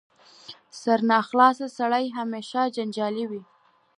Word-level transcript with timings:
سرناخلاصه 0.81 1.67
سړی 1.77 2.05
همېشه 2.17 2.61
جنجالي 2.75 3.25
وي. 3.29 3.41